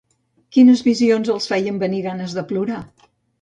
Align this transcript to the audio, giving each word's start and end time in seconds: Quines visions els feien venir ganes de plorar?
Quines 0.55 0.79
visions 0.87 1.29
els 1.33 1.49
feien 1.51 1.77
venir 1.85 2.01
ganes 2.07 2.35
de 2.39 2.45
plorar? 2.53 2.81